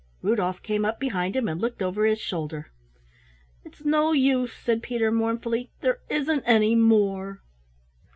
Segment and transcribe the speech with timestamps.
[0.23, 2.71] Rudolf came up behind him and looked over his shoulder.
[3.63, 7.43] "It's no use," said Peter mournfully, "there isn't any more."